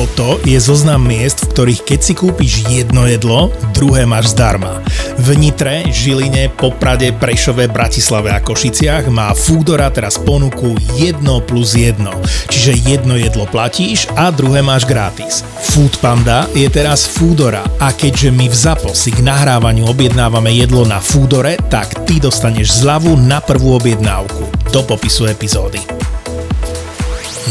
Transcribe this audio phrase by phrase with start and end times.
[0.00, 4.80] Toto je zoznam miest, v ktorých keď si kúpiš jedno jedlo, druhé máš zdarma.
[5.20, 12.00] V Nitre, Žiline, Poprade, Prešove, Bratislave a Košiciach má Foodora teraz ponuku 1 plus 1.
[12.48, 15.44] Čiže jedno jedlo platíš a druhé máš gratis.
[15.68, 16.00] Food
[16.56, 21.60] je teraz Foodora a keďže my v ZAPO si k nahrávaniu objednávame jedlo na Foodore,
[21.68, 24.48] tak ty dostaneš zľavu na prvú objednávku.
[24.72, 25.84] Do popisu epizódy.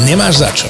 [0.10, 0.70] Nemáš za čo.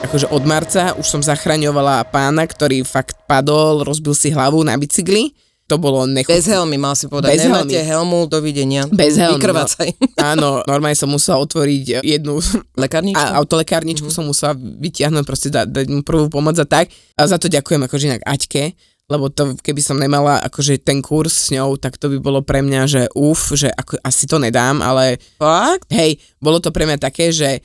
[0.00, 5.36] akože od marca už som zachraňovala pána, ktorý fakt padol, rozbil si hlavu na bicykli.
[5.70, 6.42] To bolo nechutné.
[6.42, 7.30] Bez helmy, mal si povedať.
[7.38, 8.90] Bez Nemáte helmu, dovidenia.
[8.90, 9.88] Bez helmy, Vykrvácaj.
[10.18, 12.42] No, áno, normálne som musela otvoriť jednu
[12.82, 13.22] Lekárničku?
[13.22, 14.26] a autolekárničku mm-hmm.
[14.26, 16.90] som musela vytiahnuť, proste dať, dať mu prvú pomoc a tak.
[17.14, 18.74] A za to ďakujem akože inak Aťke,
[19.06, 22.66] lebo to keby som nemala akože ten kurz s ňou, tak to by bolo pre
[22.66, 25.86] mňa, že uf, že ako, asi to nedám, ale Fakt?
[25.94, 27.62] hej, bolo to pre mňa také, že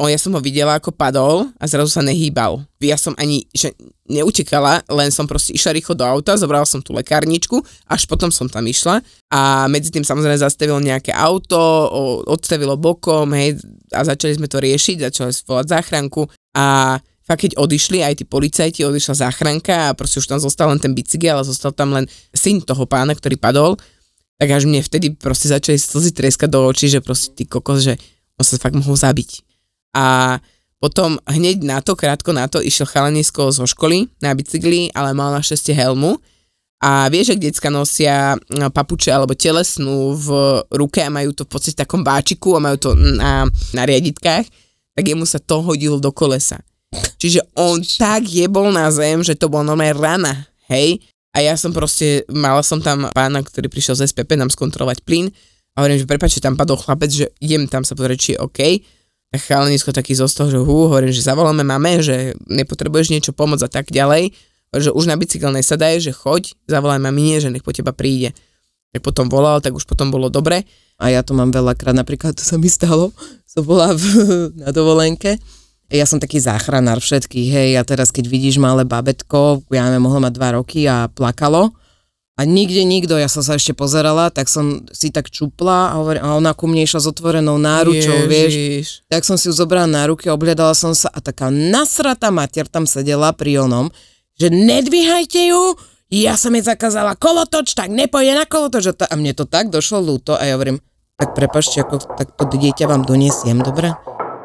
[0.00, 2.64] on, ja som ho videla, ako padol a zrazu sa nehýbal.
[2.80, 3.76] Ja som ani, že
[4.08, 8.48] neutekala, len som proste išla rýchlo do auta, zobrala som tú lekárničku, až potom som
[8.48, 9.04] tam išla.
[9.28, 11.60] A medzi tým samozrejme zastavilo nejaké auto,
[12.24, 13.60] odstavilo bokom, hej,
[13.92, 16.24] a začali sme to riešiť, začali volať záchranku.
[16.56, 16.96] A
[17.28, 20.96] fakt keď odišli aj tí policajti, odišla záchranka a proste už tam zostal len ten
[20.96, 23.76] bicykel, ale zostal tam len syn toho pána, ktorý padol,
[24.40, 28.00] tak až mne vtedy proste začali slzy treskať do očí, že proste ty kokos, že
[28.40, 29.51] on sa fakt mohol zabiť
[29.92, 30.38] a
[30.82, 35.30] potom hneď na to, krátko na to, išiel chalanisko zo školy na bicykli, ale mal
[35.30, 36.18] našťastie helmu.
[36.82, 40.28] A vieš, ak decka nosia no, papuče alebo telesnú v
[40.74, 44.50] ruke a majú to v podstate v takom báčiku a majú to na, na riaditkách,
[44.98, 46.58] tak jemu sa to hodilo do kolesa.
[47.22, 50.98] Čiže on tak jebol na zem, že to bol normálne rana, hej?
[51.32, 55.30] A ja som proste, mala som tam pána, ktorý prišiel z SPP nám skontrolovať plyn
[55.72, 58.42] a hovorím, že prepáč, že tam padol chlapec, že idem tam sa pozrieť, či je
[58.42, 58.60] OK
[59.40, 63.88] chalanisko taký zostal, že hú, hovorím, že zavoláme mame, že nepotrebuješ niečo pomôcť a tak
[63.88, 64.36] ďalej,
[64.76, 68.32] že už na bicykel nesadaj, že choď, zavolaj mamine, že nech po teba príde.
[68.92, 70.64] Tak potom volal, tak už potom bolo dobre.
[71.00, 73.12] A ja to mám veľakrát, napríklad to sa mi stalo,
[73.48, 74.04] som bola v,
[74.64, 75.40] na dovolenke,
[75.92, 80.24] ja som taký záchranár všetkých, hej, a teraz keď vidíš malé babetko, ja neviem, mohlo
[80.24, 81.76] mať dva roky a plakalo,
[82.32, 86.22] a nikde nikto, ja som sa ešte pozerala, tak som si tak čupla a, hovorím,
[86.24, 88.28] a ona ku mne išla s otvorenou náručou, Ježiš.
[88.32, 88.88] vieš.
[89.12, 92.88] Tak som si ju zobrala na ruky, obhľadala som sa a taká nasratá matier tam
[92.88, 93.92] sedela pri onom,
[94.40, 95.76] že nedvíhajte ju,
[96.12, 98.84] ja som jej zakázala kolotoč, tak nepojde na kolotoč.
[98.88, 100.80] A, to, a mne to tak došlo ľúto a ja hovorím,
[101.20, 103.92] tak prepašte, ako, tak to dieťa vám doniesiem, dobre?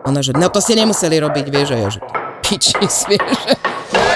[0.07, 1.99] Ona, že no to ste nemuseli robiť, vieš, a ja, že
[2.43, 4.06] piči, vieš.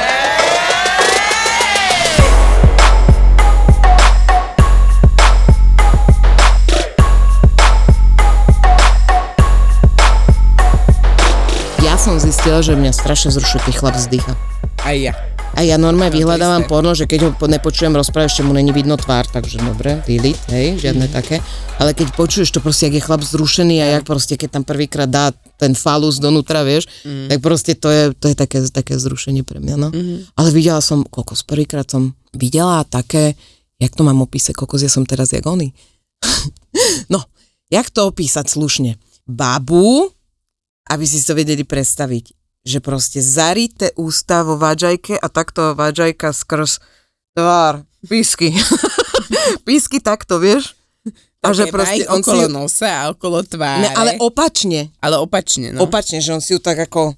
[12.01, 14.33] Som zistila, že mňa strašne zrušuje, keď chlap vzdycha.
[14.81, 15.13] Aj ja.
[15.53, 18.73] A ja normálne No, vyhľadávam porno, že keď ho po- nepočujem rozprávať, ešte mu není
[18.73, 21.45] vidno tvár, takže dobre, delete, hej, žiadne také.
[21.77, 25.05] Ale keď počuješ to proste, jak je chlap zrušený a jak proste, keď tam prvýkrát
[25.05, 25.29] dá
[25.61, 29.75] ten falus donútra, vieš, tak proste to je, to je také, také zrušenie pre mňa,
[29.77, 29.93] no.
[30.33, 33.37] Ale videla som, kokos, prvýkrát som videla také,
[33.77, 35.69] jak to mám opísať, kokos, ja som teraz jak oni.
[37.13, 37.21] no,
[37.69, 38.97] jak to opísať slušne?
[39.29, 40.09] Babu,
[40.89, 42.25] aby si to vedeli predstaviť,
[42.65, 46.81] že proste zarité ústa vo vážajke a takto vážajka skrz
[47.37, 48.53] tvár, písky.
[49.67, 50.73] písky takto, vieš?
[51.41, 53.81] A že proste on si okolo ju, nosa a okolo tváre.
[53.81, 55.89] ne, ale opačne, ale opačne, no.
[55.89, 57.17] opačne, že on si ju tak ako,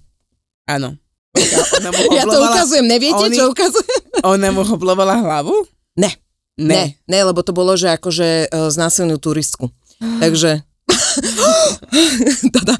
[0.68, 0.96] Áno.
[1.82, 4.02] Ona mu ja to ukazujem, neviete, oni- čo ukazujem?
[4.38, 5.66] Ona mu hoblovala hlavu?
[5.98, 6.14] Ne,
[6.56, 9.70] ne, ne, lebo to bolo, že akože uh, znásilnil turistku.
[10.24, 10.64] Takže...
[12.56, 12.76] Tada.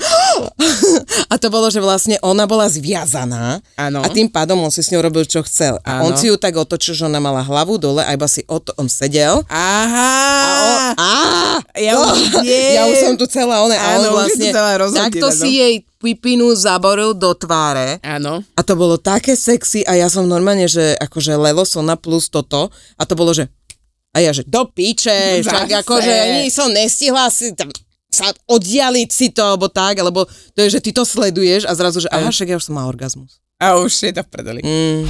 [1.30, 4.02] a to bolo, že vlastne ona bola zviazaná Áno.
[4.02, 5.78] a tým pádom on si s ňou robil, čo chcel.
[5.86, 6.10] A Áno.
[6.10, 8.74] on si ju tak otočil, že ona mala hlavu dole a iba si o to,
[8.78, 9.46] on sedel.
[9.50, 10.12] Aha.
[10.94, 11.14] Á,
[11.78, 15.34] ja, no, už ja už som tu celá, ona, a on vlastne takto no.
[15.34, 18.44] si jej pipinu zaboril do tváre Áno.
[18.44, 22.68] a to bolo také sexy a ja som normálne, že akože Lelosona plus toto
[23.00, 23.48] a to bolo, že
[24.14, 27.74] a ja, že do piče, však akože ani som nestihla si tam
[28.14, 32.06] sa oddialiť si to, alebo tak, alebo to je, že ty to sleduješ a zrazu,
[32.06, 33.42] že aha, však ja už som mal orgazmus.
[33.58, 34.62] A už je to v prdeli.
[34.62, 35.10] Mm.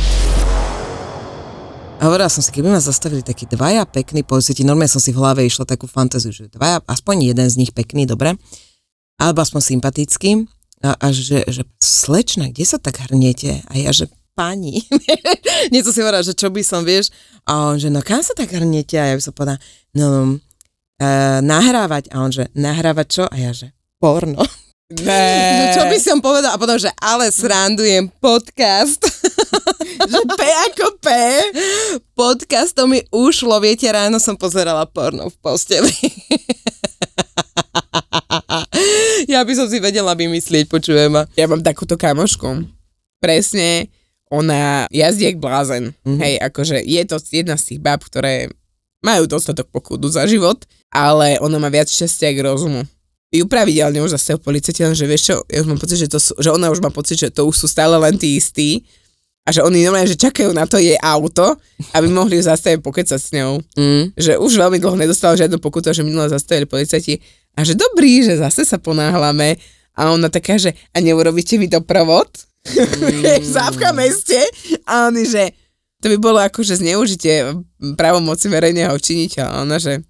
[1.99, 5.23] A hovorila som si, keby ma zastavili takí dvaja pekní policajti, normálne som si v
[5.23, 8.35] hlave išla takú fantáziu, že dvaja, aspoň jeden z nich pekný, dobre,
[9.15, 10.43] alebo aspoň sympatický,
[10.83, 13.63] a, a že, že slečna, kde sa tak hrniete?
[13.71, 14.83] A ja, že pani.
[15.71, 17.07] Niečo si hovorila, že čo by som, vieš,
[17.47, 18.99] a on, že no kam sa tak hrniete?
[18.99, 19.63] A ja by som povedala,
[19.95, 20.37] no,
[21.03, 22.15] e, nahrávať.
[22.15, 23.23] A on, že nahrávať čo?
[23.27, 24.47] A ja, že porno.
[25.03, 25.51] Ne.
[25.63, 26.53] No, čo by som povedal?
[26.53, 29.01] A potom, že ale srandujem podcast.
[30.11, 31.07] že P ako P.
[32.13, 35.89] Podcast to mi ušlo, viete, ráno som pozerala porno v posteli.
[39.33, 41.25] ja by som si vedela vymyslieť, počujem ma.
[41.33, 42.67] Ja mám takúto kamošku.
[43.23, 43.87] Presne,
[44.27, 45.95] ona jazdí jak blázen.
[46.03, 46.19] Mm-hmm.
[46.19, 48.51] Hej, akože je to jedna z tých báb, ktoré
[49.03, 52.87] majú dostatok pokudu za život, ale ona má viac šťastia k rozumu.
[53.33, 56.37] Ju pravidelne už zase policajti, že vieš čo, ja už mám pocit, že, to sú,
[56.39, 58.85] že ona už má pocit, že to už sú stále len tí istí
[59.43, 61.59] a že oni normálne, že čakajú na to jej auto,
[61.91, 63.59] aby mohli ju zastaviť pokecať s ňou.
[63.75, 64.15] Mm.
[64.15, 67.19] Že už veľmi dlho nedostala žiadnu pokutu, že minule zastavili policajti
[67.57, 69.59] a že dobrý, že zase sa ponáhľame
[69.99, 72.29] a ona taká, že a neurobíte mi doprovod?
[72.63, 73.43] Mm.
[73.57, 74.39] Závka meste
[74.87, 75.51] a oni, že
[76.03, 77.55] to by bolo akože zneužitie
[77.95, 79.63] právomoci verejného činiteľa.
[79.63, 80.03] Ona, že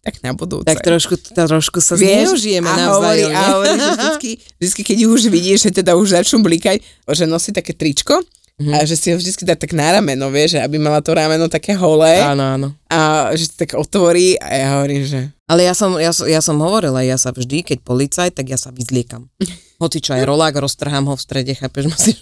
[0.00, 0.64] tak na budúce.
[0.64, 5.58] Tak trošku, trošku sa zneužijeme a hovorí, a hovorí, že vždycky, vždycky, keď už vidíš,
[5.68, 8.22] že teda už začnú blikať, že nosí také tričko
[8.60, 8.76] Mhm.
[8.76, 11.48] a že si ho vždycky dá tak na rameno, vieš, že aby mala to rameno
[11.48, 12.68] také holé Áno, áno.
[12.92, 16.60] a že si tak otvorí a ja hovorím, že Ale ja som, ja, ja som
[16.60, 19.32] hovorila, ja sa vždy, keď policajt, tak ja sa vyzliekam.
[19.80, 22.16] Hoci čo aj rolák, roztrhám ho v strede, chápeš, musíš,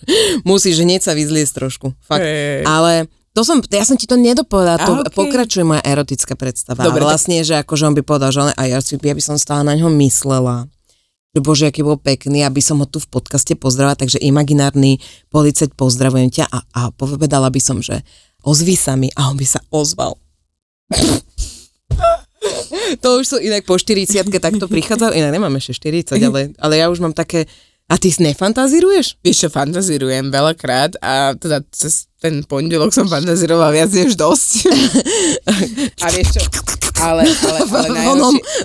[0.46, 1.90] musíš hneď sa vyzliecť trošku.
[2.06, 2.22] Fakt.
[2.22, 2.62] Hej.
[2.62, 5.14] Ale to som, ja som ti to nedopovedala, to okej.
[5.14, 6.82] pokračuje moja erotická predstava.
[6.82, 9.14] Dobre, Dobre, tak- vlastne, že akože on by povedal, že on, a ja, si, ja
[9.14, 10.66] by som stále na ňo myslela.
[11.36, 14.96] Že bože, aký bol pekný, aby som ho tu v podcaste pozdravila, takže imaginárny
[15.28, 18.00] policajt, pozdravujem ťa a, a povedala by som, že
[18.42, 20.16] ozví sa mi a on by sa ozval.
[23.04, 26.88] to už sú inak po 40 takto prichádzajú, inak nemám ešte 40, ale, ale ja
[26.88, 27.44] už mám také,
[27.88, 29.16] a ty nefantazíruješ?
[29.24, 34.68] vieš čo, fantazírujem veľakrát a teda cez ten pondelok som fantazírovala viac než dosť.
[36.04, 36.42] a vieš čo,
[37.00, 37.88] ale, ale, ale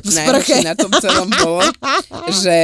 [0.04, 1.64] najhoršie, na tom celom bolo,
[2.44, 2.58] že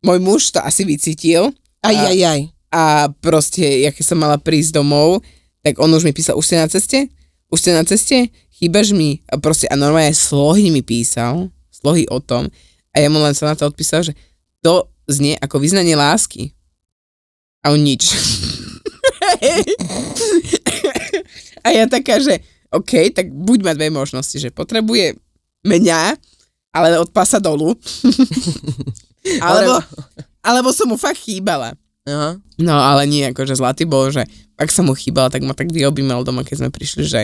[0.00, 1.52] môj muž to asi vycítil
[1.84, 2.40] Aj, aj, aj.
[2.72, 5.20] a proste, keď som mala prísť domov,
[5.60, 7.10] tak on už mi písal, už ste na ceste?
[7.50, 8.30] Už ste na ceste?
[8.56, 9.20] Chýbaš mi?
[9.28, 12.48] A proste, a normálne slohy mi písal, slohy o tom.
[12.94, 14.16] A ja mu len sa na to odpísal, že
[14.64, 16.52] to znie ako vyznanie lásky.
[17.62, 18.14] A on nič.
[21.66, 22.38] a ja taká, že
[22.70, 25.18] OK, tak buď má dve možnosti, že potrebuje
[25.66, 26.14] mňa,
[26.74, 27.74] ale od pasa dolu.
[29.46, 29.82] alebo,
[30.42, 31.74] alebo som mu fakt chýbala.
[32.06, 32.38] Aha.
[32.62, 34.22] No ale nie, akože zlatý bol, že
[34.54, 37.20] ak som mu chýbala, tak ma tak vyobímal doma, keď sme prišli, že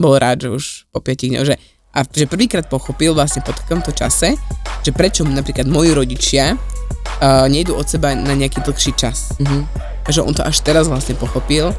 [0.00, 1.56] bol rád, že už po 5 dňoch, že
[1.92, 4.34] a že prvýkrát pochopil vlastne po takomto čase,
[4.80, 9.36] že prečo napríklad moji rodičia uh, nejdu od seba na nejaký dlhší čas.
[9.38, 9.68] Mhm.
[10.02, 11.70] A že on to až teraz vlastne pochopil,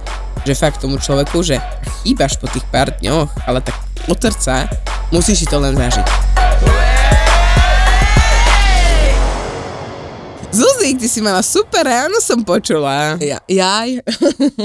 [0.47, 1.59] že fakt tomu človeku, že
[2.01, 3.75] chýbaš po tých pár dňoch, ale tak
[4.07, 4.71] od srdca
[5.11, 6.42] musíš si to len zažiť.
[10.53, 13.17] Zuzik, ty si mala super ráno, som počula.
[13.17, 14.05] Ja, jaj,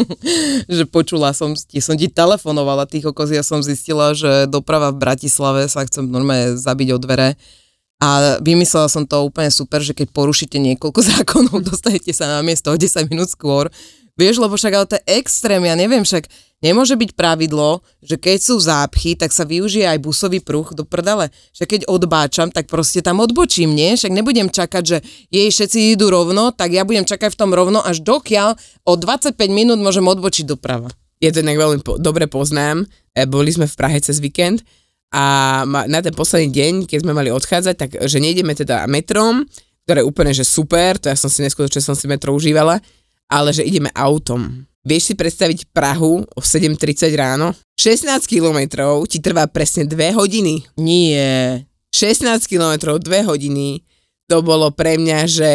[0.77, 5.01] že počula som ti, som ti telefonovala tých okos, ja som zistila, že doprava v
[5.01, 7.41] Bratislave sa chcem normálne zabiť o dvere
[8.05, 12.69] a vymyslela som to úplne super, že keď porušíte niekoľko zákonov, dostanete sa na miesto
[12.69, 13.73] o 10 minút skôr.
[14.21, 16.29] Vieš, lebo však ale to je extrém, ja neviem, však
[16.65, 21.31] nemôže byť pravidlo, že keď sú zápchy, tak sa využije aj busový pruh do prdele.
[21.55, 23.95] Však keď odbáčam, tak proste tam odbočím, nie?
[23.95, 24.99] Však nebudem čakať, že
[25.31, 29.39] jej všetci idú rovno, tak ja budem čakať v tom rovno, až dokiaľ o 25
[29.51, 30.91] minút môžem odbočiť doprava.
[31.19, 32.87] Ja to inak veľmi po- dobre poznám.
[33.11, 34.63] E, boli sme v Prahe cez víkend
[35.11, 39.43] a ma, na ten posledný deň, keď sme mali odchádzať, tak že nejdeme teda metrom,
[39.89, 42.79] ktoré je úplne že super, to ja som si neskutočne som si metro užívala,
[43.29, 44.65] ale že ideme autom.
[44.89, 47.53] Vieš si predstaviť Prahu o 7.30 ráno?
[47.77, 50.65] 16 kilometrov ti trvá presne 2 hodiny.
[50.81, 51.63] Nie.
[51.93, 53.85] 16 kilometrov, 2 hodiny.
[54.33, 55.51] To bolo pre mňa, že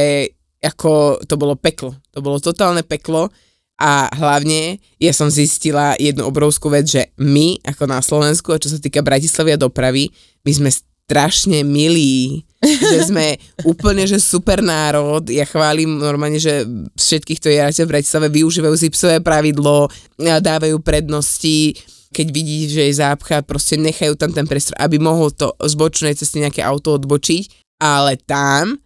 [0.62, 1.98] ako to bolo peklo.
[2.14, 3.34] To bolo totálne peklo
[3.82, 8.70] a hlavne ja som zistila jednu obrovskú vec, že my ako na Slovensku, a čo
[8.70, 10.14] sa týka Bratislavy a dopravy,
[10.46, 10.70] my sme
[11.04, 13.36] strašne milí, že sme
[13.68, 15.28] úplne, že super národ.
[15.28, 16.64] Ja chválim normálne, že
[16.96, 21.76] všetkých, ktorí ráte v Bratislave, využívajú zipsové pravidlo, dávajú prednosti,
[22.16, 26.16] keď vidí, že je zápcha, proste nechajú tam ten priestor, aby mohol to z bočnej
[26.16, 28.80] cesty nejaké auto odbočiť, ale tam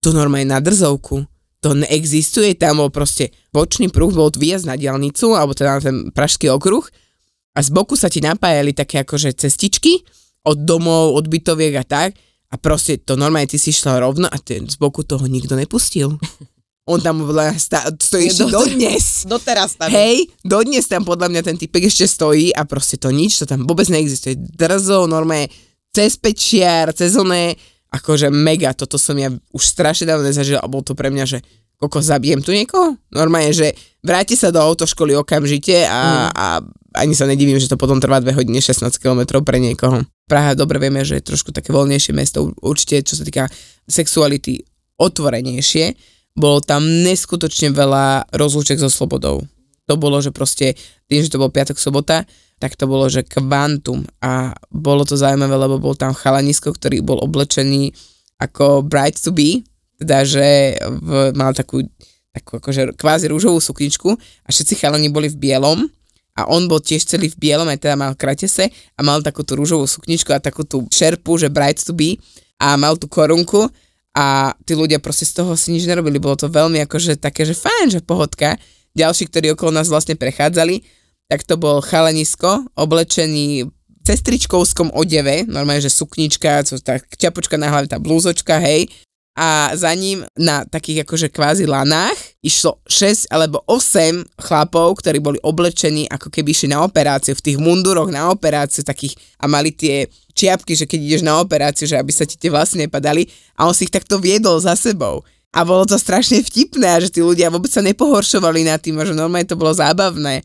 [0.00, 1.26] to normálne na drzovku.
[1.66, 5.96] To neexistuje, tam bol proste bočný pruh, bol výjazd na diálnicu, alebo teda na ten
[6.14, 6.86] pražský okruh.
[7.52, 10.06] A z boku sa ti napájali také akože cestičky
[10.48, 12.16] od domov, od bytoviek a tak
[12.48, 16.16] a proste to normálne ty si šla rovno a ten z boku toho nikto nepustil.
[16.88, 19.28] On tam bola, stá, stojí ešte Do- dodnes.
[19.28, 19.92] Doteraz tam.
[19.92, 23.68] Hej, dodnes tam podľa mňa ten typek ešte stojí a proste to nič, to tam
[23.68, 24.40] vôbec neexistuje.
[24.56, 25.52] Drzo, normálne,
[25.92, 27.60] cez pečiar, cez oné,
[27.92, 31.38] akože mega, toto som ja už strašne dávno nezažil a bol to pre mňa, že
[31.76, 32.96] koko, zabijem tu niekoho?
[33.12, 36.46] Normálne, že vráti sa do autoškoly okamžite a, a
[36.96, 40.02] ani sa nedivím, že to potom trvá 2 hodiny 16 km pre niekoho.
[40.26, 43.46] Praha, dobre vieme, že je trošku také voľnejšie mesto, určite čo sa týka
[43.86, 44.64] sexuality
[44.98, 45.94] otvorenejšie.
[46.38, 49.46] Bolo tam neskutočne veľa rozlúček so slobodou.
[49.88, 50.76] To bolo, že proste,
[51.08, 52.28] tým, že to bol piatok, sobota,
[52.58, 57.22] tak to bolo, že kvantum a bolo to zaujímavé, lebo bol tam chalanisko, ktorý bol
[57.22, 57.94] oblečený
[58.38, 59.66] ako bride to be,
[59.98, 61.82] teda, že v, mal takú,
[62.38, 65.84] takú akože kvázi rúžovú sukničku a všetci chalani boli v bielom
[66.38, 69.58] a on bol tiež celý v bielom, aj teda mal kratese a mal takú tú
[69.58, 72.14] rúžovú sukničku a takú tú šerpu, že bride to be
[72.62, 73.66] a mal tú korunku
[74.14, 76.22] a tí ľudia proste z toho si nič nerobili.
[76.22, 78.54] Bolo to veľmi akože také, že fajn, že pohodka.
[78.94, 80.82] Ďalší, ktorí okolo nás vlastne prechádzali,
[81.30, 83.70] tak to bol chalanisko, oblečený v
[84.02, 88.88] cestričkovskom odeve, normálne, že suknička, čo, tá čapočka na hlave, tá blúzočka, hej,
[89.38, 95.38] a za ním na takých akože kvázi lanách išlo 6 alebo 8 chlapov, ktorí boli
[95.46, 100.10] oblečení ako keby išli na operáciu, v tých munduroch na operáciu takých a mali tie
[100.34, 103.74] čiapky, že keď ideš na operáciu, že aby sa ti tie vlasy nepadali a on
[103.78, 105.22] si ich takto viedol za sebou.
[105.54, 109.46] A bolo to strašne vtipné že tí ľudia vôbec sa nepohoršovali nad tým že normálne
[109.46, 110.42] to bolo zábavné.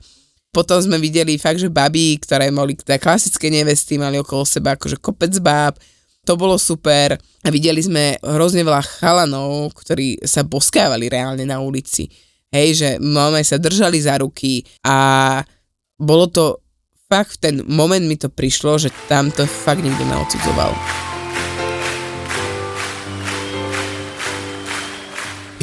[0.53, 5.01] Potom sme videli fakt, že baby, ktoré boli teda klasické nevesty, mali okolo seba akože
[5.01, 5.81] kopec báb,
[6.23, 12.07] to bolo super a videli sme hrozne veľa chalanov, ktorí sa boskávali reálne na ulici.
[12.53, 15.41] Hej, že máme sa držali za ruky a
[15.99, 16.63] bolo to
[17.11, 20.71] fakt v ten moment mi to prišlo, že tam to fakt nikto neodsudzoval.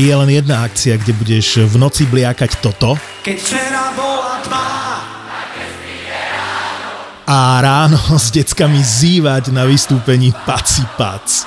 [0.01, 4.80] Je len jedna akcia, kde budeš v noci bliakať toto Keď včera bola tma
[7.31, 11.47] a ráno s deckami zývať na vystúpení Paci Pac.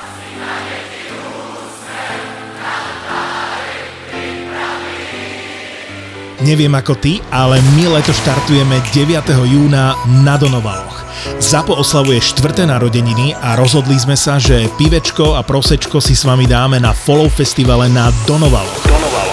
[6.43, 9.31] Neviem ako ty, ale my leto štartujeme 9.
[9.47, 11.07] júna na Donovaloch.
[11.39, 16.43] Zapo oslavuje štvrté narodeniny a rozhodli sme sa, že pivečko a prosečko si s vami
[16.43, 19.32] dáme na Follow festivale na Donovaloch.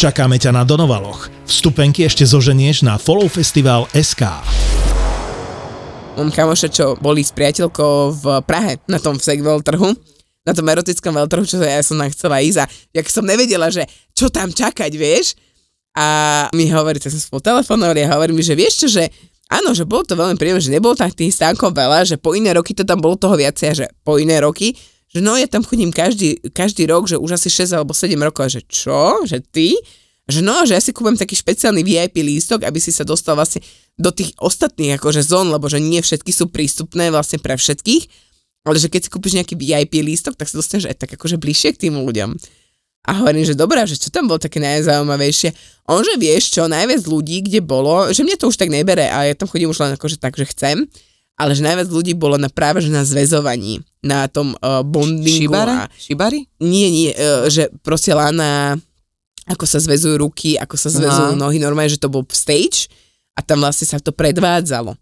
[0.00, 1.28] Čakáme ťa na Donovaloch.
[1.44, 4.32] Vstupenky ešte zoženieš na Follow Festival SK.
[6.16, 9.92] Mám kamoše, čo boli s priateľkou v Prahe na tom sex trhu,
[10.48, 12.66] na tom erotickom veľtrhu, čo ja som tam chcela ísť a
[12.96, 13.84] jak som nevedela, že
[14.16, 15.36] čo tam čakať, vieš.
[15.92, 19.04] A mi hovorí, tak som spolu telefonovali a hovorí mi, že vieš čo, že
[19.52, 22.56] áno, že bolo to veľmi príjemné, že nebolo tak tých stánkov veľa, že po iné
[22.56, 24.72] roky to tam bolo toho viacej že po iné roky,
[25.10, 28.46] že no ja tam chodím každý, každý rok, že už asi 6 alebo 7 rokov,
[28.46, 29.74] a že čo, že ty?
[30.30, 33.58] Že no, že ja si kúpem taký špeciálny VIP lístok, aby si sa dostal vlastne
[33.98, 38.06] do tých ostatných akože zón, lebo že nie všetky sú prístupné vlastne pre všetkých,
[38.62, 41.74] ale že keď si kúpiš nejaký VIP lístok, tak sa dostaneš aj tak akože bližšie
[41.74, 42.30] k tým ľuďom.
[43.08, 45.56] A hovorím, že dobrá, že čo tam bolo také najzaujímavejšie.
[45.88, 49.26] On, že vieš čo, najviac ľudí, kde bolo, že mne to už tak nebere a
[49.26, 50.84] ja tam chodím už len akože tak, že chcem,
[51.40, 55.48] ale že najviac ľudí bolo na práve že na zväzovaní, na tom uh, bondingu.
[55.48, 55.88] Šibara?
[55.88, 56.44] A, Šibari?
[56.60, 58.76] nie, nie, uh, že proste len na
[59.48, 61.40] ako sa zväzujú ruky, ako sa zväzujú Aha.
[61.40, 62.86] nohy, normálne, že to bol stage
[63.34, 64.94] a tam vlastne sa to predvádzalo.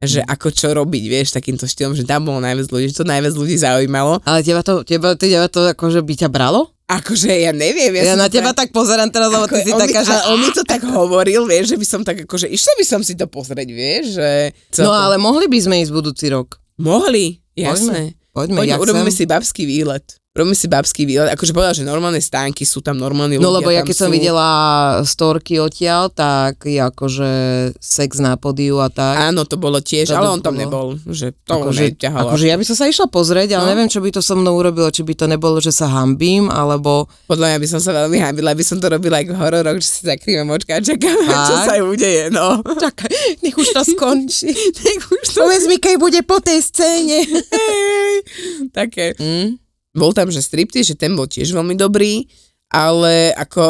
[0.00, 3.36] Že ako čo robiť, vieš, takýmto štýlom, že tam bolo najviac ľudí, že to najviac
[3.36, 4.24] ľudí zaujímalo.
[4.24, 6.72] Ale teba to, teba, teba to akože by ťa bralo?
[6.88, 9.76] Akože ja neviem, ja, Ja, na to teba tak pozerám teraz, lebo ty si on,
[9.76, 10.16] taká, mi, že...
[10.32, 13.12] on mi to tak hovoril, vieš, že by som tak akože, išla by som si
[13.12, 14.56] to pozrieť, vieš, že...
[14.80, 16.56] No ale mohli by sme ísť budúci rok.
[16.80, 18.16] Mohli, jasné.
[18.32, 19.28] Poďme, Poďme, ja urobíme chcem.
[19.28, 20.16] si babský výlet.
[20.32, 23.56] Robím si babský výlet, akože povedal, že normálne stánky sú tam normálni No ľudia.
[23.56, 24.14] lebo ja keď som sú.
[24.14, 24.48] videla
[25.02, 27.30] storky odtiaľ, tak je akože
[27.76, 29.26] sex na podiu a tak.
[29.26, 30.62] Áno, to bolo tiež, To ale on tam bolo.
[30.62, 32.30] nebol, že to akože, neťahalo.
[32.30, 33.70] akože ja by som sa išla pozrieť, ale No.
[33.70, 37.10] neviem, čo by to so mnou urobilo, či by to nebolo, že sa hambím, alebo...
[37.26, 39.88] Podľa mňa by som sa veľmi hábila, by som to robila ako v hororoch, že
[39.88, 42.62] si zakrývam očka a čakáme, čo sa udeje, no.
[42.62, 43.10] Čakaj,
[43.42, 44.54] nech už to skončí.
[44.80, 47.26] Nech už to Povedz mi, keď bude po tej scéne.
[48.70, 49.12] Také.
[49.16, 49.58] Mm?
[49.90, 52.26] Bol tam, že striptease, že ten bol tiež veľmi dobrý,
[52.70, 53.62] ale ako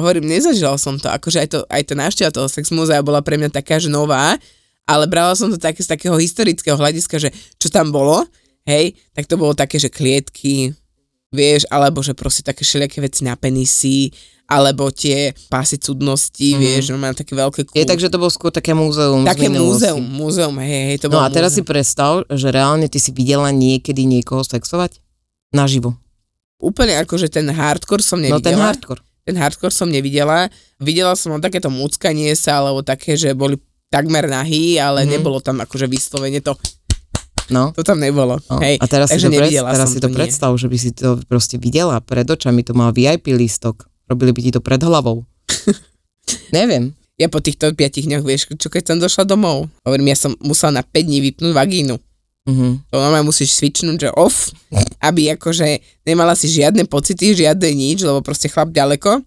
[0.00, 3.36] hovorím, nezažila som to, akože aj to, aj to návšteva toho sex muzea bola pre
[3.36, 4.40] mňa taká, že nová,
[4.88, 7.28] ale brala som to také z takého historického hľadiska, že
[7.60, 8.24] čo tam bolo,
[8.64, 10.72] hej, tak to bolo také, že klietky,
[11.28, 14.08] vieš, alebo že proste také všelijaké veci na penisy,
[14.50, 16.58] alebo tie pásy cudnosti, mm-hmm.
[16.64, 17.76] vieš, no mám také veľké kú...
[17.76, 21.20] Je tak, že to bol skôr také múzeum také múzeum, múzeum, hej, hej, to No
[21.20, 21.70] bolo a teraz si múzeum.
[21.70, 24.98] predstav, že reálne ty si videla niekedy niekoho sexovať?
[25.50, 25.94] Naživo.
[26.60, 28.44] Úplne akože ten hardcore som No nevidela.
[28.44, 29.02] ten hardcore.
[29.24, 30.46] ten hardcore som nevidela.
[30.78, 33.56] Videla som len takéto múckanie sa, alebo také, že boli
[33.90, 35.12] takmer nahý, ale mm-hmm.
[35.18, 36.54] nebolo tam akože vyslovene to,
[37.50, 37.74] No.
[37.74, 38.38] to tam nebolo.
[38.46, 40.66] No, Hej, a teraz si takže to, pred, nevidela teraz si to to, predstav, že
[40.70, 43.90] by si to proste videla pred očami, to mal VIP lístok.
[44.06, 45.26] Robili by ti to pred hlavou.
[46.54, 46.94] Neviem.
[47.18, 49.68] Ja po týchto piatich dňoch, vieš, čo keď som došla domov?
[49.84, 51.94] Hovorím, ja som musela na 5 dní vypnúť vagínu.
[52.48, 52.88] Mhm.
[52.88, 54.50] To normálne musíš switchnúť, že off,
[55.04, 59.20] aby akože nemala si žiadne pocity, žiadne nič, lebo proste chlap ďaleko.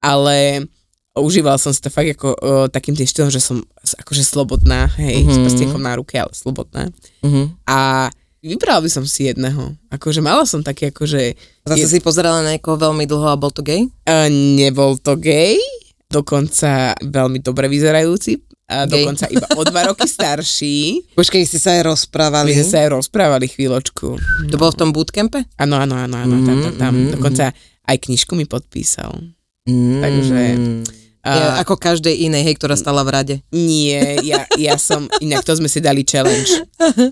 [0.00, 0.66] Ale
[1.14, 2.36] užívala som si to fakt ako o,
[2.72, 3.60] takým tým štýlom, že som
[4.02, 5.34] akože slobodná, hej, mm-hmm.
[5.34, 6.88] s prstiekom na ruke, ale slobodná.
[7.22, 7.54] Mhm.
[7.68, 8.08] A
[8.40, 9.76] vybrala by som si jedného.
[9.92, 11.36] Akože mala som taký akože...
[11.68, 13.84] Zase Je- si pozerala na niekoho veľmi dlho a bol to gay?
[14.08, 15.60] Uh, nebol to gay,
[16.08, 20.78] dokonca veľmi dobre vyzerajúci, a dokonca iba o dva roky starší.
[21.18, 22.50] Počkej, si sa aj My rozprávali.
[22.52, 24.06] sme sa aj rozprávali chvíľočku.
[24.46, 25.42] To bolo v tom bootcampe?
[25.56, 26.92] Áno, áno, áno, áno, tam, tam, tam.
[26.94, 27.50] Mhm, Dokonca
[27.84, 29.10] aj knižku mi podpísal.
[29.64, 29.98] Mm.
[29.98, 30.40] Takže,
[31.20, 33.36] Uh, ako každej inej, hej, ktorá stala v rade.
[33.50, 33.92] nie,
[34.24, 36.48] ja, ja som, inak to sme si dali challenge.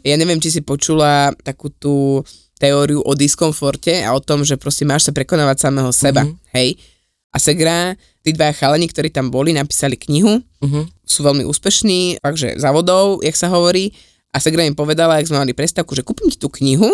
[0.00, 2.24] Ja neviem, či si počula takú tú
[2.56, 6.32] teóriu o diskomforte a o tom, že proste máš sa prekonávať samého seba, Mhm.
[6.50, 6.80] hej.
[7.28, 7.92] A Segra,
[8.28, 10.92] tí dva chalani, ktorí tam boli, napísali knihu, Mhm.
[11.02, 13.96] sú veľmi úspešní, takže závodov, jak sa hovorí.
[14.28, 16.92] A Segra im povedala, jak sme mali prestávku, že kúpim ti tú knihu,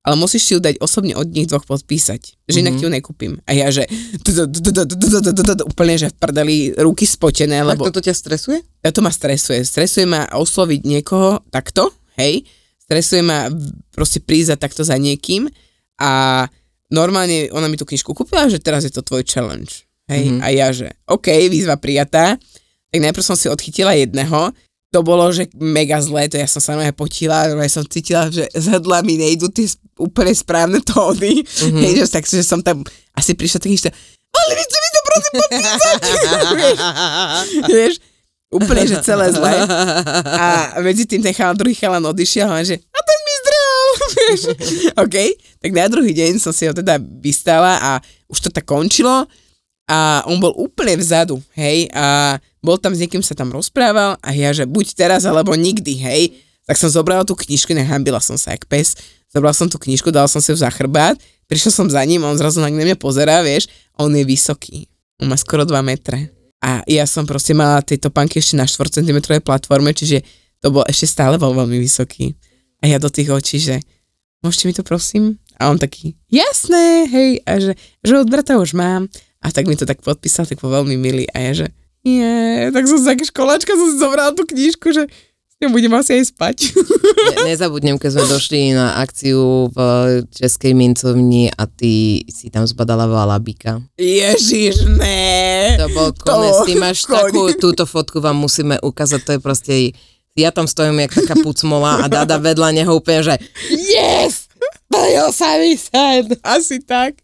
[0.00, 2.46] ale musíš si ju dať osobne od nich dvoch podpísať.
[2.46, 3.42] Že inak ti ju nekúpim.
[3.42, 3.90] A ja, že
[5.64, 8.58] úplne, že v prdeli ruky spotené, Tak lebo toto ťa stresuje?
[8.80, 9.62] ja to ma stresuje.
[9.62, 12.46] Stresuje ma osloviť niekoho takto, hej.
[12.78, 13.50] Stresuje ma
[13.90, 15.50] proste prísť takto za niekým
[15.98, 16.46] a
[16.86, 19.82] normálne ona mi tú knižku kúpila, že teraz je to tvoj challenge.
[20.06, 20.38] Hej, Mhm.
[20.38, 22.38] a ja, že OK, výzva prijatá.
[22.88, 24.54] Tak najprv som si odchytila jedného,
[24.94, 28.46] to bolo, že mega zlé, to ja som sa normálne potila, normálne som cítila, že
[28.48, 29.66] z hrdla mi nejdu tie
[29.98, 31.82] úplne správne tóny, mm-hmm.
[31.82, 32.80] hej, že, tak, že som tam
[33.12, 33.90] asi prišla taký, že
[34.30, 36.00] ale vy ste mi to prosím podpísať,
[36.54, 36.78] vieš,
[37.74, 37.94] vieš,
[38.48, 39.52] úplne, že celé zlé.
[40.22, 40.44] A
[40.80, 43.34] medzi tým ten chalan, druhý chalan odišiel a že a ten mi
[44.16, 44.40] vieš.
[44.96, 45.16] OK,
[45.60, 47.90] tak na druhý deň som si ho teda vystala a
[48.30, 49.26] už to tak končilo
[49.86, 54.28] a on bol úplne vzadu, hej, a bol tam s niekým sa tam rozprával a
[54.34, 56.34] ja, že buď teraz, alebo nikdy, hej,
[56.66, 58.98] tak som zobrala tú knižku, nehambila som sa jak pes,
[59.30, 61.14] zobrala som tú knižku, dala som si ju za chrbát,
[61.46, 64.90] prišiel som za ním on zrazu na mňa pozerá, vieš, on je vysoký,
[65.22, 66.34] on má skoro 2 metre.
[66.58, 70.26] A ja som proste mala tieto panky ešte na 4 cm platforme, čiže
[70.58, 72.34] to bol ešte stále bol veľmi vysoký.
[72.82, 73.78] A ja do tých očí, že
[74.42, 75.38] môžete mi to prosím?
[75.62, 77.72] A on taký, jasné, hej, a že,
[78.02, 79.06] že od brata už mám.
[79.46, 81.30] A tak mi to tak podpísal, tak bol veľmi milý.
[81.30, 81.66] A ja, že
[82.02, 85.06] nie, tak som sa školáčka, som si zobrala tú knižku, že
[85.62, 86.56] ňou budem asi aj spať.
[87.26, 89.78] Ne, nezabudnem, keď sme došli na akciu v
[90.30, 93.80] Českej mincovni a ty si tam zbadala valabika.
[93.96, 95.74] Ježiš, ne.
[95.80, 96.62] To bol konec.
[96.68, 97.32] Ty máš koniec.
[97.32, 99.72] takú, túto fotku vám musíme ukázať, to je proste,
[100.36, 103.34] ja tam stojím jak taká pucmola a Dada vedľa neho úplne, že
[103.72, 104.45] yes,
[104.86, 106.30] splnil sa mi sen.
[106.46, 107.18] Asi tak.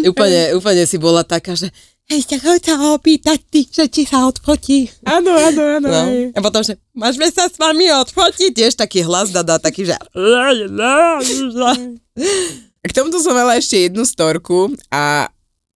[0.00, 1.68] Úplne, úplne si bola taká, že
[2.08, 4.88] hej, ťa sa opýtať ty, že ti sa odfotí.
[5.04, 5.88] Áno, áno, áno.
[5.88, 6.02] No.
[6.08, 6.32] hej.
[6.32, 9.94] A potom, že môžeme sa s vami odfotiť, tiež taký hlas Dada, taký, že
[12.86, 15.26] K tomuto som mala ešte jednu storku a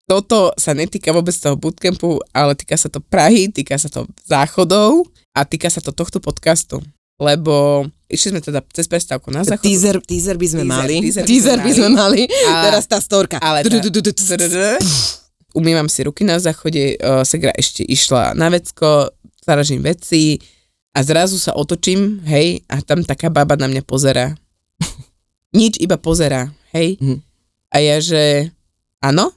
[0.07, 5.07] toto sa netýka vôbec toho bootcampu, ale týka sa to Prahy, týka sa to záchodov
[5.35, 6.79] a týka sa to tohto podcastu.
[7.19, 9.63] Lebo išli sme teda cez prestávku na záchod.
[9.63, 10.95] teaser, teaser by sme Teaser, mali.
[11.01, 12.21] teaser Teaser by sme mali.
[12.47, 13.37] A- Teraz tá storka.
[13.37, 13.69] Ale tá-
[15.53, 19.09] Umývam si ruky na záchode, uh, Segra ešte išla na vecko,
[19.41, 20.37] zaražím veci
[20.91, 24.37] a zrazu sa otočím, hej, a tam taká baba na mňa pozerá.
[25.51, 26.99] Nič, iba pozerá, hej.
[26.99, 27.17] Mhm.
[27.67, 28.51] A ja, že
[28.99, 29.31] áno?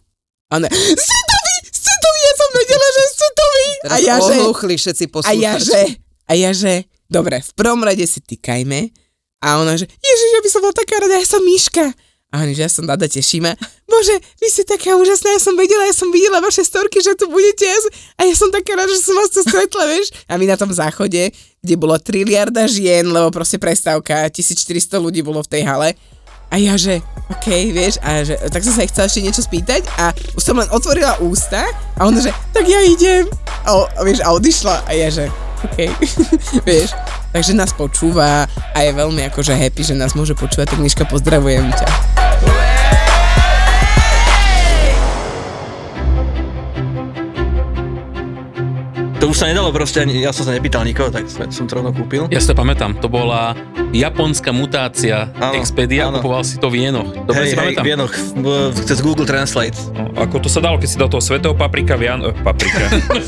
[0.47, 3.67] A ona, ste to vy, ste to vy, ja som vedela, že ste to vy.
[3.81, 4.35] Teraz a ja, že,
[4.77, 5.83] všetci a ja, že,
[6.27, 6.75] a ja, že,
[7.11, 8.95] dobre, v prvom rade si tykajme.
[9.41, 11.91] A ona, že, ježiš, ja by som bol taká rada, ja som Miška.
[12.31, 13.59] A oni, že ja som Dada, teší ma.
[13.91, 17.27] Bože, vy ste taká úžasná, ja som vedela, ja som videla vaše storky, že tu
[17.27, 17.67] budete
[18.15, 20.15] a ja som taká rada, že som vás tu stretla, vieš.
[20.31, 25.43] A my na tom záchode, kde bolo triliarda žien, lebo proste prestávka, 1400 ľudí bolo
[25.43, 25.99] v tej hale.
[26.55, 27.03] A ja, že,
[27.35, 30.55] OK, vieš, a že, tak som sa jej chcela ešte niečo spýtať a už som
[30.55, 31.67] len otvorila ústa
[31.99, 33.27] a ona, že, tak ja idem.
[33.67, 35.27] A vieš, a odišla a ja, že,
[35.67, 35.79] OK,
[36.69, 36.97] vieš.
[37.31, 41.71] Takže nás počúva a je veľmi akože happy, že nás môže počúvať, tak Miška, pozdravujem
[41.71, 42.30] ťa.
[49.21, 51.77] To už sa nedalo proste, ani, ja som sa nepýtal nikoho, tak som som to
[51.77, 52.25] rovno kúpil.
[52.33, 53.53] Ja si to pamätám, to bola
[53.93, 56.25] japonská mutácia Áno, Expedia, áno.
[56.25, 57.05] kupoval si to v jenoch.
[57.29, 57.83] Dobre hej, si hej, pamätám.
[57.83, 59.77] v Vienoch, v- cez Google Translate.
[59.93, 62.23] No, ako to sa dalo, keď si dal toho svetého paprika, Vian...
[62.23, 62.87] eh, paprika.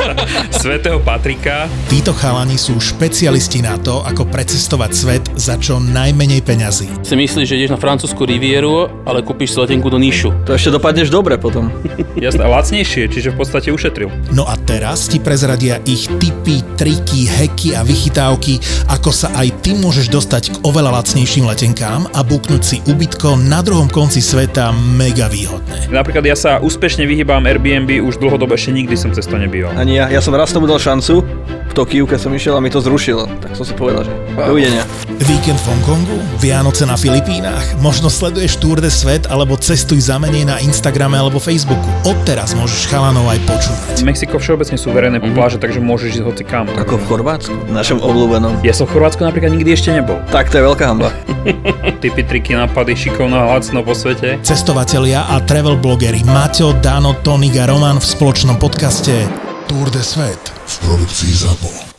[0.65, 1.69] svetého Patrika.
[1.93, 6.89] Títo chalani sú špecialisti na to, ako precestovať svet za čo najmenej peňazí.
[7.05, 10.33] Si myslíš, že ideš na francúzsku rivieru, ale kúpiš si letenku do Níšu.
[10.49, 11.69] To ešte dopadneš dobre potom.
[12.17, 14.09] Jasné, lacnejšie, čiže v podstate ušetril.
[14.33, 18.59] No a teraz ti prezradia ich tipy, triky, heky a vychytávky,
[18.91, 23.63] ako sa aj ty môžeš dostať k oveľa lacnejším letenkám a buknúť si ubytko na
[23.63, 25.89] druhom konci sveta mega výhodné.
[25.91, 29.75] Napríklad ja sa úspešne vyhýbam Airbnb, už dlhodobo ešte nikdy som cez to nebýval.
[29.75, 31.23] Ani ja, ja som raz tomu dal šancu,
[31.73, 33.25] v Tokiu, keď som išiel a mi to zrušilo.
[33.41, 34.85] Tak som si povedal, že dovidenia.
[35.25, 40.45] Víkend v Hongkongu, Vianoce na Filipínach, možno sleduješ Tour de Svet alebo cestuj za menej
[40.45, 41.89] na Instagrame alebo Facebooku.
[42.05, 44.05] Odteraz môžeš chalanov aj počúvať.
[44.05, 46.69] Mexiko všeobecne sú verejné pláže, takže môžeš ísť hoci kam.
[46.77, 48.61] Ako v Chorvátsku, našom obľúbenom.
[48.61, 50.21] Ja som v Chorvátsku napríklad nikdy ešte nebol.
[50.43, 51.15] Tak to je veľká hamba.
[52.03, 54.43] Typy, triky, nápady, šikovná lacno po svete.
[54.43, 60.53] Cestovatelia a travel blogery Maťo, Dano, Tonik a Roman v spoločnom podcaste Tour de Svet
[60.67, 61.92] v produkcii ZAPO.